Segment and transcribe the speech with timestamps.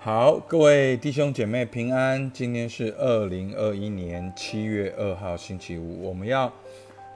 [0.00, 2.30] 好，各位弟兄姐妹平安。
[2.30, 6.52] 今天是二零二一年七月二号星期五，我们要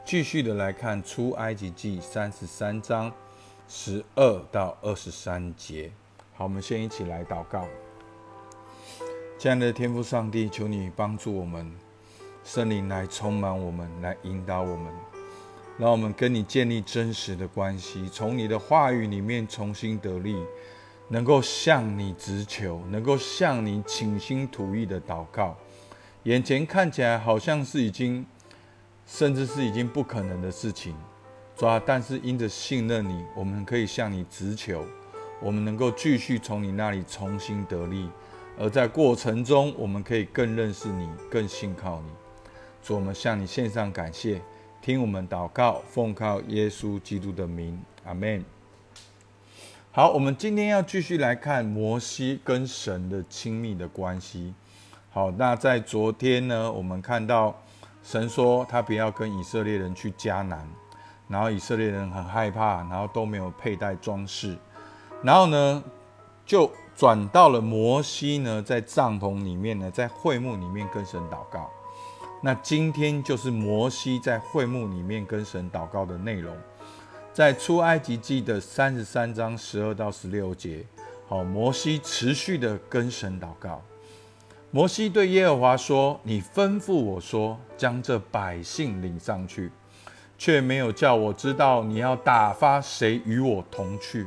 [0.04, 3.10] 继续的来看出埃及记三十三章
[3.68, 5.92] 十二到二十三节。
[6.34, 7.68] 好，我们先一起来祷告。
[9.38, 11.72] 亲爱的天父上帝，求你帮助我们，
[12.42, 14.92] 圣灵来充满我们，来引导我们，
[15.78, 20.34] 让我们跟你建立真实的关系，从你的话语里面重新得力。
[21.12, 25.54] 能够向你直求，能够向你倾心吐意的祷告，
[26.22, 28.24] 眼前看起来好像是已经，
[29.06, 30.94] 甚至是已经不可能的事情，
[31.54, 31.78] 主啊！
[31.84, 34.86] 但是因着信任你，我们可以向你直求，
[35.38, 38.08] 我们能够继续从你那里重新得力，
[38.58, 42.08] 而在过程中，我们可以更认识你，更信靠你。
[42.82, 44.40] 主，我们向你献上感谢，
[44.80, 48.42] 听我们祷告，奉靠耶稣基督的名，阿门。
[49.94, 54.54] 好，我们今天要继续来看摩西跟神的亲密的关系。
[55.10, 57.54] 好，那在昨天呢，我们看到
[58.02, 60.66] 神说他不要跟以色列人去迦南，
[61.28, 64.56] 然后以色列人很害怕，然后都没有佩戴装饰，
[65.22, 65.84] 然后呢，
[66.46, 71.70] 就转到了摩西呢，在帐篷里面呢，在会幕里面跟神祷告。
[72.40, 76.56] 那今天就是摩西在会幕里面跟神祷告的内容。
[77.32, 80.84] 在出埃及记的三十三章十二到十六节，
[81.26, 83.82] 好，摩西持续的跟神祷告。
[84.70, 89.70] 摩西对耶和华说：“你吩咐我说，将这百姓领上去，
[90.36, 94.26] 却没有叫我知道你要打发谁与我同去，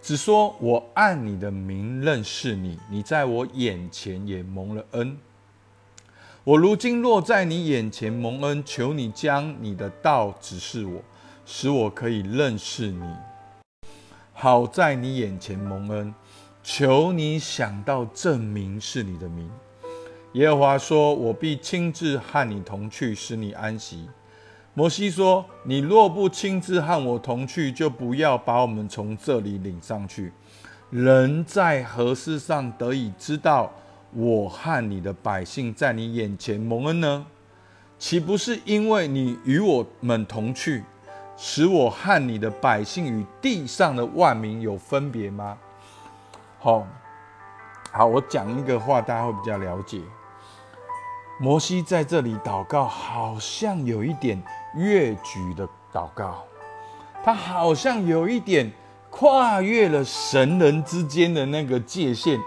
[0.00, 5.18] 只说我按你的名认识你，你在我眼前也蒙了恩。
[6.44, 11.02] 我如今若在你眼前蒙恩，求你将你的道指示我。”
[11.50, 13.02] 使我可以认识你，
[14.34, 16.14] 好在你眼前蒙恩，
[16.62, 19.50] 求你想到证明是你的名。
[20.34, 24.06] 耶和华说：“我必亲自和你同去，使你安息。”
[24.74, 30.30] 摩西说：“你若不亲自和我同去，就不要把我们从这里领上去。
[30.90, 33.72] 人在何事上得以知道
[34.12, 37.26] 我和你的百姓在你眼前蒙恩呢？
[37.98, 40.84] 岂不是因为你与我们同去？”
[41.40, 45.56] 使我和你的百姓与地上的万民有分别吗？
[46.58, 46.84] 好，
[47.92, 50.00] 好，我讲一个话，大家会比较了解。
[51.38, 54.42] 摩西在这里祷告，好像有一点
[54.74, 56.42] 越举的祷告，
[57.22, 58.72] 他好像有一点
[59.08, 62.40] 跨越了神人之间的那个界限，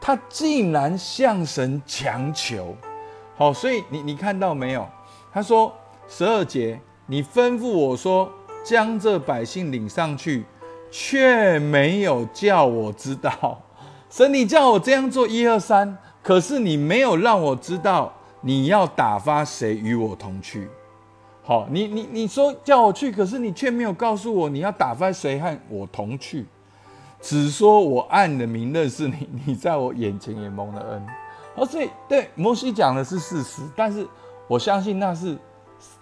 [0.00, 2.74] 他竟然向神强求。
[3.36, 4.88] 好，所以你你看到没有？
[5.30, 5.70] 他说
[6.08, 8.32] 十二节，你吩咐我说。
[8.64, 10.44] 将这百姓领上去，
[10.90, 13.60] 却没有叫我知道。
[14.10, 20.68] 神，你叫我这样做一二三，可是你没有让我知道你要打发谁与我同去。
[21.42, 26.46] 好，你你你说叫我去，可是你却没有告诉我你要打发谁和我同去，
[27.20, 31.06] 只说我按你的名认识你， 你在我眼前也蒙了恩。
[31.54, 34.06] 好，所以对摩西讲的是事实，但是
[34.46, 35.38] 我相信那是。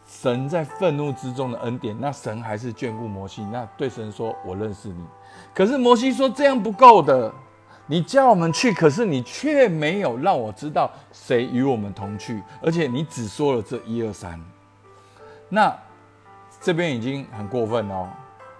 [0.06, 3.42] 神在愤怒之中的恩典，那神还是眷顾摩西。
[3.52, 5.04] 那对神说：“我认识你。”
[5.52, 7.32] 可是摩西说：“这样不够的，
[7.88, 14.40] 你叫我们去，可是你却没有让我知道谁与我们同去，而且你只说了这一二三。”
[15.50, 15.76] 那
[16.60, 18.08] 这边已经很过分哦，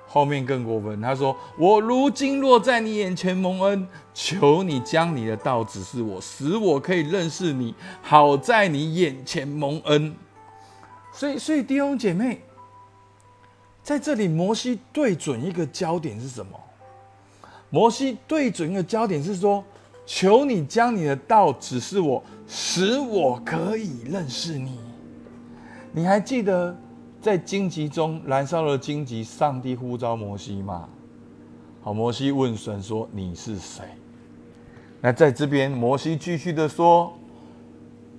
[0.09, 1.01] 后面更过分。
[1.01, 10.17] 他说：“我如今落在你眼前蒙恩，求你将你的道指示我，使我可以认识你，好在你眼前蒙恩。”
[11.17, 12.43] 所以，所以弟兄姐妹，
[13.83, 16.61] 在这里，摩西对准一个焦点是什么？
[17.71, 19.65] 摩西对准一个焦点是说：
[20.05, 24.79] 求你将你的道指示我，使我可以认识你。
[25.91, 26.77] 你还记得
[27.23, 30.87] 在荆棘中燃烧了荆棘，上帝呼召摩西吗？
[31.81, 33.87] 好，摩西问神说：“你是谁？”
[35.01, 37.17] 那在这边，摩西继续的说。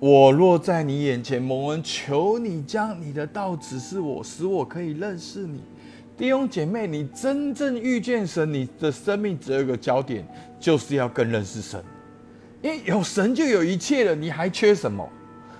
[0.00, 5.60] 我若在你眼前蒙恩，求你将你的道指示我，使我可以认识你。
[6.16, 10.24] 弟兄姐妹，你真正遇见神，你的生命只有一个焦点，
[10.60, 11.82] 就是要更认识神。
[12.62, 15.08] 因为有神就有一切了，你还缺什么？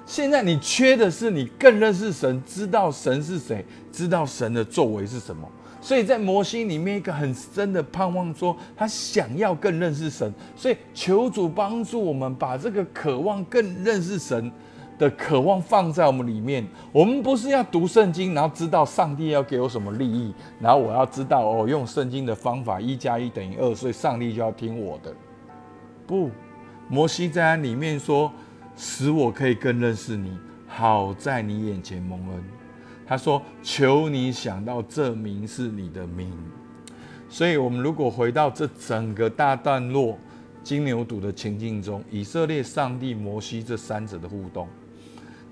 [0.06, 5.48] 现在你缺的是你更认识神，知道神是谁，知道神的作为是什么。
[5.80, 14.50] 所以在摩西里面，一个很深的盼望，说他想要更认识神，所以求主帮助我们，把这个渴望更认识神
[14.98, 16.66] 的渴望放在我们里面。
[16.90, 25.14] 我们不是要读圣经，然后知道上帝要给我什么利益，然后我要知道哦，用圣经的方法一加一等于二，所以上帝就要听我的。
[26.06, 26.30] 不，
[26.88, 28.32] 摩西在里面说
[28.76, 30.36] ：“使我可以更认识你，
[30.66, 32.44] 好在你眼前蒙恩。”
[33.08, 36.30] 他说：“求你想到这名是你的名。”
[37.30, 40.18] 所以，我们如果回到这整个大段落
[40.62, 44.68] 金牛犊的情境中，以色列、上帝、摩西这三者的互动，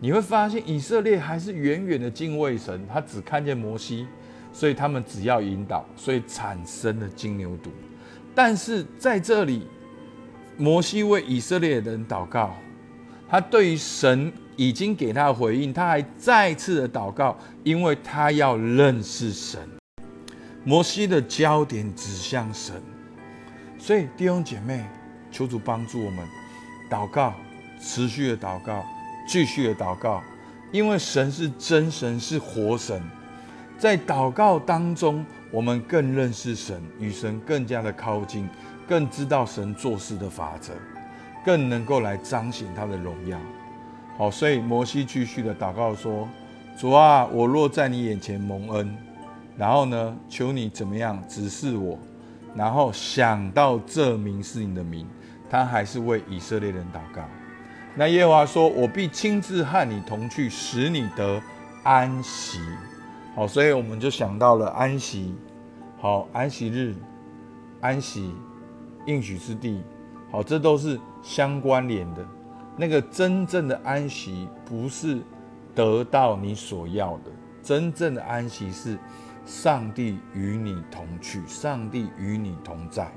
[0.00, 4.06] 你会发现以色列还是远远的敬畏神，他只看见摩西，
[4.52, 7.70] 所以他们只要引导，所以产生了金牛犊。
[8.34, 9.66] 但是在这里，
[10.58, 12.54] 摩西为以色列人祷告，
[13.28, 19.60] 他对于神已经给他回应，他还再次的祷告，因为他要认识神。
[20.64, 22.74] 摩西的焦点指向神，
[23.78, 24.84] 所以弟兄姐妹，
[25.30, 26.26] 求主帮助我们，
[26.90, 27.34] 祷告，
[27.80, 28.84] 持续的祷告，
[29.28, 30.20] 继续的祷告，
[30.72, 33.00] 因为神是真神，是活神，
[33.78, 38.48] 在祷告当中，我们更认识神，与神更加的靠近，
[38.88, 40.72] 更知道神做事的法则，
[41.46, 43.38] 更能够来彰显他的荣耀。
[44.18, 46.28] 好，所以摩西继续的祷告说
[46.76, 48.96] ：“主啊，我若在你眼前蒙恩。”
[49.56, 50.16] 然后呢？
[50.28, 51.96] 求你怎么样指示我？
[52.54, 55.06] 然后想到这名是你的名，
[55.48, 57.22] 他还是为以色列人祷告。
[57.94, 61.40] 那耶和华说：“我必亲自和你同去，使你得
[61.84, 62.58] 安息。”
[63.36, 65.34] 好，所以我们就想到了安息。
[65.98, 66.94] 好，安息日、
[67.80, 68.34] 安息、
[69.06, 69.80] 应许之地。
[70.36, 72.22] 好，这都是相关联的。
[72.76, 75.22] 那个真正的安息，不是
[75.74, 77.30] 得到你所要的，
[77.62, 78.98] 真正的安息是。
[79.46, 83.08] 上帝与你同去，上帝与你同在。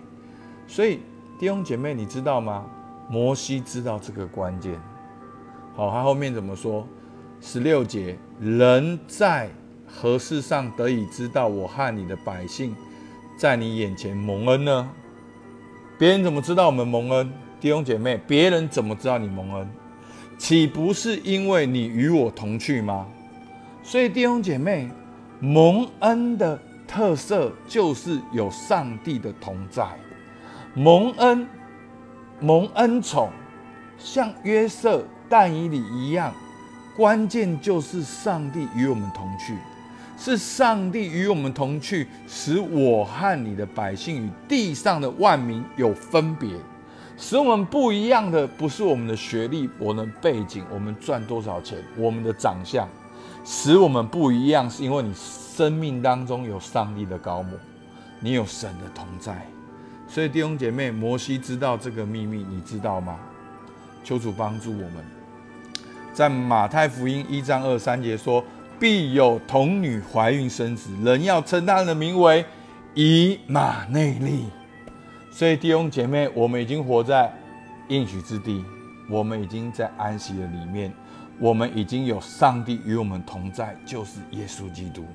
[0.67, 0.99] 所以
[1.39, 2.67] 弟兄姐妹，你知道吗？
[3.09, 4.79] 摩西知道这个关键。
[5.75, 6.87] 好，他后面怎么说？
[7.41, 9.49] 十六节，人在
[9.87, 12.75] 何事上得以知道我和你的百姓
[13.35, 14.89] 在你眼前蒙恩呢？
[15.99, 17.31] 别人怎么知道我们蒙恩？
[17.59, 19.69] 弟兄姐妹，别人怎么知道你蒙恩？
[20.37, 23.05] 岂不是因为你与我同去吗？
[23.83, 24.89] 所以弟兄姐妹。
[25.41, 29.87] 蒙恩的特色就是有上帝的同在，
[30.73, 31.47] 蒙恩、
[32.41, 33.29] 蒙恩宠，
[33.97, 36.33] 像约瑟、但以理一样，
[36.97, 39.55] 关键就是上帝与我们同去，
[40.19, 46.49] 是上帝与我们同去，使我和你的百姓与地上的万民有分别，
[47.17, 52.85] 使我们不一样的不是我们的学历、我们的背景、我们赚多少钱、我们的长相。
[53.45, 57.57] 使我们不一样，是因为你生命当中有上帝的高摩，
[58.19, 59.47] 你有神的同在。
[60.07, 63.17] 所以弟兄姐妹，摩西知道这个秘密，你知道吗？
[64.03, 64.95] 求主帮助我们。
[66.13, 68.43] 在马太福音一章二三节说
[68.79, 72.45] ：“必有童女怀孕生子，人要称他的名为
[72.93, 74.45] 以马内利。”
[75.31, 77.33] 所以弟兄姐妹，我们已经活在
[77.89, 78.63] 应许之地，
[79.09, 80.93] 我们已经在安息的里面。
[81.41, 85.05] 我们已经有上帝与我们同在，就是耶稣基督，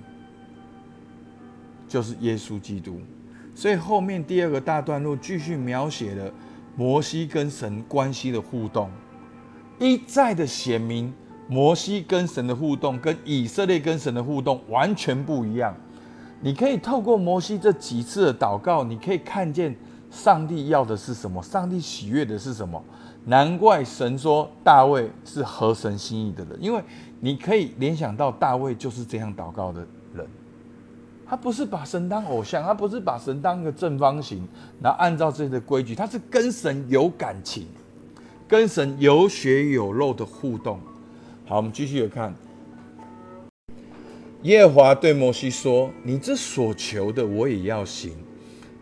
[1.87, 2.99] 就是耶稣基督。
[3.55, 6.32] 所以后面第二个大段落继续描写了
[6.76, 8.90] 摩西跟神关系的互动，
[9.78, 11.12] 一再的显明
[11.49, 15.75] 摩西跟神的互动跟以色列跟神的互动完全不一样。
[16.41, 19.75] 你可以透过摩西这几次的祷告，你可以看见
[20.11, 22.83] 上帝要的是什么，上帝喜悦的是什么。
[23.26, 26.83] 难怪神说大卫是合神心意的人，因为
[27.21, 30.26] 你可以联想到大卫就是这样祷告的人。
[31.26, 34.47] 他不是把神当偶像，他不是把神当一个正方形，
[34.83, 37.66] 然后按照这的规矩，他是跟神有感情，
[38.47, 40.78] 跟神有血有肉的互动。
[41.47, 42.35] 好，我们继续看。
[44.43, 48.13] 耶和华对摩西说：“你这所求的，我也要行，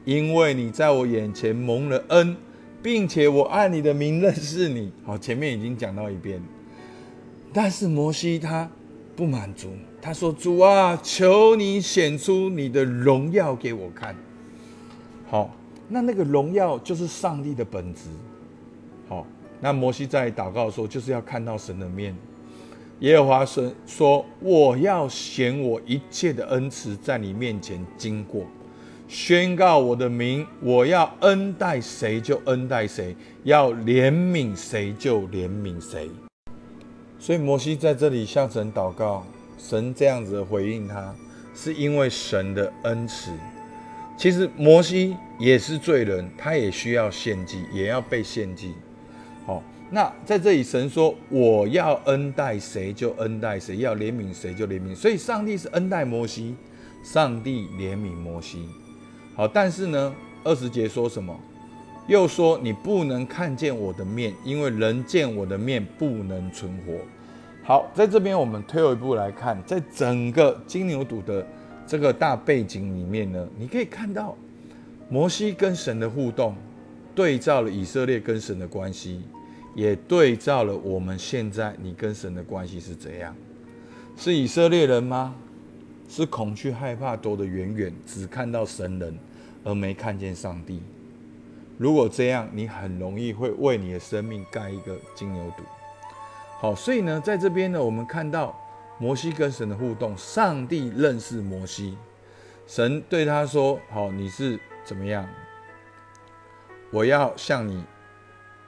[0.04, 2.36] 因为你在我眼前蒙了恩。”
[2.82, 6.42] 并且我按你的名认识你，好，前面已经讲到一遍。
[7.52, 8.68] 但是摩西他
[9.14, 9.68] 不满足，
[10.00, 14.16] 他说：“主啊，求你显出你的荣耀给我看。”
[15.30, 15.54] 好，
[15.86, 18.08] 那那个荣耀就是上帝的本质。
[19.08, 19.24] 好，
[19.60, 22.16] 那摩西在祷告的时候，就是要看到神的面。
[23.00, 28.46] 耶和华神说：“我要显我一切的恩慈在你面前经过。”
[29.08, 36.08] 宣告我的名，我要恩待谁就恩待谁，要怜悯谁就怜悯谁。
[37.18, 39.26] 所以摩西在这里向神祷告，
[39.58, 41.14] 神这样子回应他，
[41.54, 43.30] 是因为神的恩慈。
[44.16, 48.72] 其实摩西也是罪人，他也需要献祭，也要被献祭。
[49.94, 54.96] 那在这里神说，我要恩待谁就恩待谁，要怜悯谁就怜悯。
[54.96, 56.56] 所以上帝是恩待摩西，
[57.04, 58.66] 上帝怜悯摩西。
[59.36, 61.38] 好，但是呢，二十节说什么？
[62.06, 66.94] 又说你不能看见我的面，因为人见我的面不能存活。
[67.62, 71.46] 好，在这边我们退后一步来看，在整个金牛犊的
[71.86, 74.34] 这个大背景里面呢，你可以看到
[75.10, 76.56] 摩西跟神的互动，
[77.14, 79.20] 对照了以色列跟神的关系，
[79.74, 83.34] 也对照了我们现在你跟神的关系是怎样？
[84.16, 85.34] 是以色列人吗？
[86.08, 89.18] 是恐惧害怕躲得远远，只看到神人，
[89.64, 90.82] 而没看见上帝。
[91.78, 95.62] 如果这样，你很容易会为你的生命盖一个金牛犊。
[96.60, 98.54] 好，所以呢，在这边呢，我们看到
[98.98, 101.96] 摩西跟神的互动，上帝认识摩西，
[102.66, 105.26] 神对他说：“好，你是怎么样？
[106.92, 107.82] 我要向你，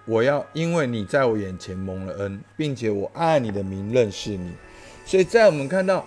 [0.06, 4.52] 我要因为你在我眼前蒙了恩，并且我爱你的名认识你。”
[5.06, 6.04] 所以在我们看到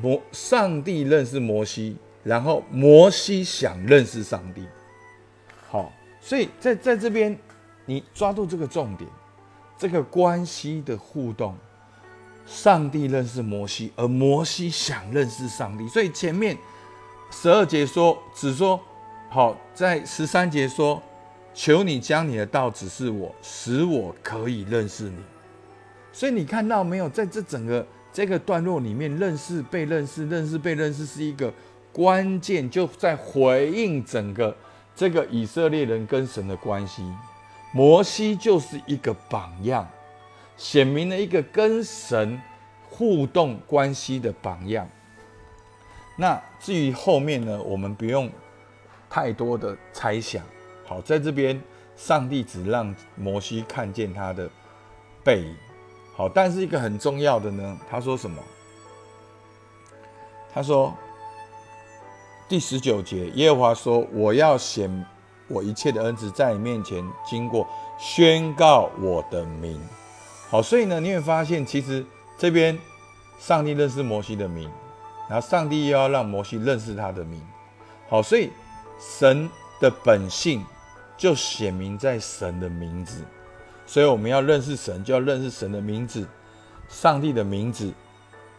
[0.00, 4.66] 摩上帝认识摩西，然后摩西想认识上帝。
[5.68, 7.38] 好，所以在在这边，
[7.86, 9.08] 你抓住这个重点。
[9.78, 11.56] 这个关系的互动，
[12.44, 16.54] 上帝认识摩西，而摩西想认识上帝，所以前面
[17.30, 18.78] 十二节说，只说
[19.30, 21.02] 好，在十三节说，
[21.52, 25.16] 求你将你的道指示我，使我可以认识你。
[26.12, 31.52] 所以你看到没有，在这整个这个段落里面，认识、被认识、认识、被认识是一个
[31.92, 34.56] 关键，就在回应整个
[34.94, 37.04] 这个以色列人跟神的关系。
[37.72, 39.88] 摩西就是一个榜样，
[40.56, 42.40] 显明了一个跟神
[42.88, 44.88] 互动关系的榜样。
[46.16, 48.30] 那至于后面呢，我们不用
[49.08, 50.44] 太多的猜想。
[50.90, 51.62] 好，在这边，
[51.94, 54.50] 上帝只让摩西看见他的
[55.22, 55.56] 背影。
[56.16, 58.42] 好，但是一个很重要的呢，他说什么？
[60.52, 60.92] 他说
[62.48, 65.06] 第十九节，耶和华说：“我要显。”
[65.52, 67.66] 我一切的恩赐在你面前经过
[67.98, 69.80] 宣告我的名，
[70.48, 72.06] 好，所以呢，你会发现其实
[72.38, 72.78] 这边
[73.36, 74.70] 上帝认识摩西的名，
[75.28, 77.44] 然后上帝又要让摩西认识他的名，
[78.08, 78.52] 好，所以
[79.00, 80.64] 神的本性
[81.20, 83.22] 就显明在神的名字，
[83.86, 86.26] 所以我们要认识神，就要认识神的名字，
[86.88, 87.92] 上帝的名字，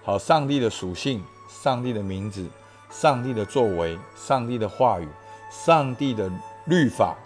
[0.03, 2.47] 好，上帝的属性，上帝的名字，
[2.89, 5.07] 上帝的作为，上帝的话语，
[5.49, 6.31] 上帝的。
[6.65, 7.17] 律法，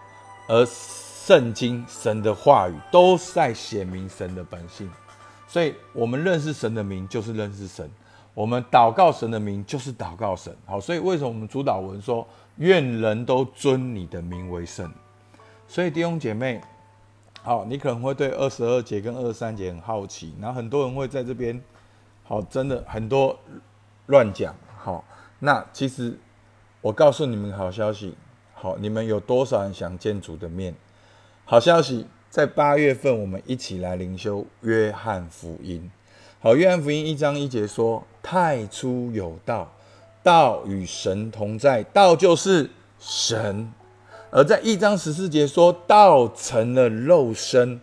[0.47, 4.89] 而圣经神的话语都在显明神的本性，
[5.45, 7.91] 所以我们认识神的名就是认识神，
[8.33, 10.55] 我们祷告神的名就是祷告神。
[10.65, 12.25] 好，所以为什么我们主导文说
[12.55, 14.89] 愿人都尊你的名为圣？
[15.67, 16.61] 所以弟兄姐妹，
[17.41, 21.61] 好，你可能会对二十二节跟二十三节很好奇，然后很多人会在这边，
[22.23, 23.37] 好，真的很多
[24.07, 24.55] 乱讲。
[24.77, 25.03] 好，
[25.39, 26.17] 那其实
[26.81, 28.15] 我告诉你们好消息。
[28.53, 30.73] 好，你们有多少人想见主的面？
[31.43, 35.91] 好消息，在八月份，我们一起来灵修约翰福音。
[36.39, 39.71] 好，约翰福音一章一节说：“太初有道，
[40.23, 42.69] 道与神同在，道就是
[42.99, 43.71] 神。”
[44.35, 47.79] 而在一章十四节说：“道成了肉身，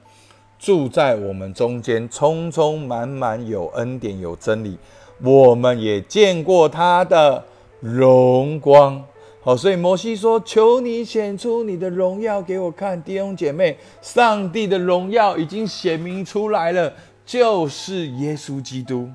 [0.58, 4.76] 住在我们中间，充充满满有恩典有真理。
[5.22, 7.42] 我们也见过他的
[7.80, 9.02] 荣光。”
[9.40, 16.92] 好，所以摩西说：“求你显出你的荣耀给我看。”弟兄姐妹，上帝的荣耀已经显明出来了，
[17.24, 19.08] 就是耶稣基督。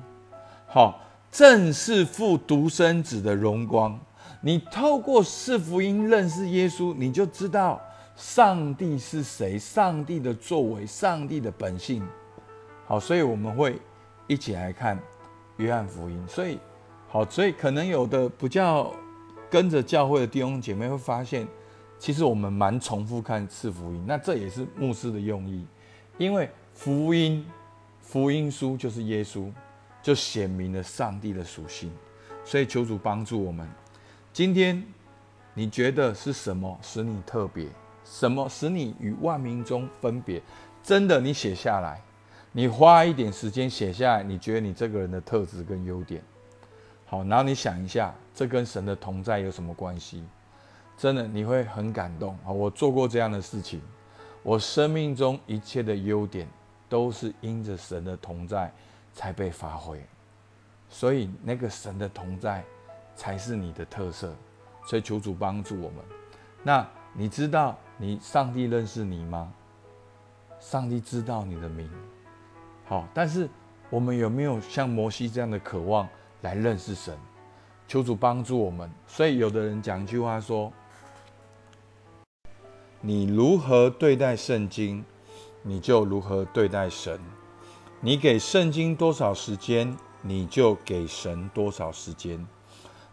[0.66, 3.96] 好，正是父独生子的荣光。
[4.40, 7.80] 你透过四福音认识耶稣，你就知道
[8.16, 12.06] 上帝是谁，上帝的作为，上帝的本性。
[12.86, 13.80] 好，所以我们会
[14.26, 14.98] 一起来看
[15.56, 16.24] 约翰福音。
[16.28, 16.58] 所以，
[17.08, 18.92] 好，所以可能有的不叫。
[19.50, 21.48] 跟着教会的弟兄姐妹会发现，
[21.98, 25.66] 其实我们蛮重复看四福音，那这也是牧师的用意，
[26.18, 27.46] 因为福音
[27.98, 29.50] 福音书就是耶稣，
[30.02, 31.90] 就显明了上帝的属性，
[32.44, 33.66] 所以求主帮助我们。
[34.38, 34.80] 今天
[35.52, 37.66] 你觉得是什么使你特别？
[38.04, 40.40] 什么使你与万民中分别？
[40.80, 42.00] 真的，你写下来，
[42.52, 46.22] 你花一点时间写下来，你觉得你这个人的特质跟优点。
[47.04, 50.22] 好，然后你想一下，这跟神的同在有什么关系？
[50.96, 52.52] 真的，你会很感动啊！
[52.52, 53.82] 我做过这样的事情，
[54.44, 56.46] 我生命中一切的优点
[56.88, 58.72] 都是因着神的同在
[59.12, 60.00] 才被发挥，
[60.88, 62.64] 所以那个神的同在
[63.18, 64.32] 才是你的特色。
[64.86, 65.98] 所以求主帮助我们。
[66.62, 69.52] 那你知道你上帝认识你吗？
[70.58, 71.90] 上帝知道你的名。
[72.86, 73.48] 好，但是
[73.90, 76.08] 我们有没有像摩西这样的渴望？
[76.42, 77.18] 来认识神，
[77.88, 78.88] 求主帮助我们。
[79.08, 80.72] 所以有的人讲一句话说
[83.02, 85.04] ：“你如何对待圣经，
[85.62, 87.20] 你就如何对待神。
[88.00, 92.46] 你给圣经多少时间，你就给神多少时间。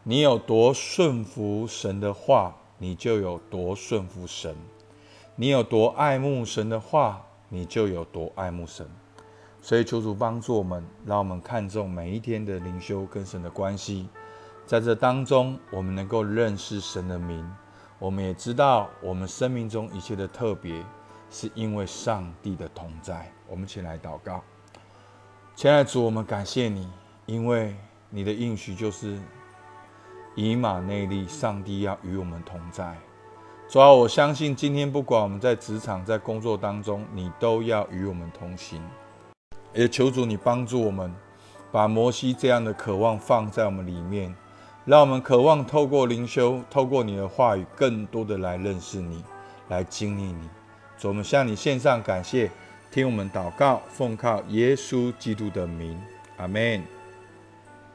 [0.07, 4.55] 你有多顺服神的话，你就有多顺服神。
[5.35, 8.87] 你有多爱慕神的话，你就有多爱慕神。
[9.63, 14.07] 所以求主帮助我们，让我们看重每一天的灵修跟神的关系。
[14.67, 17.43] 在这当中，我们能够认识神的名。
[17.97, 20.85] 我们也知道，我们生命中一切的特别，
[21.31, 23.31] 是因为上帝的同在。
[23.49, 24.43] 我们起来祷告，
[25.55, 26.87] 亲爱的主，我们感谢你，
[27.25, 27.75] 因为
[28.11, 29.17] 你的应许就是
[30.35, 32.95] 以马内利，上帝要与我们同在。
[33.69, 38.81] 主啊，我相信今天不管我们在职场、在工作当中，你都要与我们同行。
[39.73, 41.13] 也求主你帮助我们，
[41.71, 44.35] 把摩西这样的渴望放在我们里面。
[44.83, 49.23] 让我们渴望透过灵修，透过你的话语，更多的来认识你，
[49.69, 50.49] 来经历你。
[50.97, 52.51] 主，我们向你献上感谢，
[52.91, 55.99] 听我们祷告，奉靠耶稣基督的名，
[56.37, 56.94] 阿门。